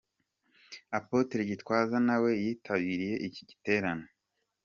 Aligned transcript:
Apotre 0.97 1.39
Gitwaza 1.49 1.97
nawe 2.07 2.31
yitabiriye 2.43 3.15
iki 3.27 3.41
giterane. 3.49 4.05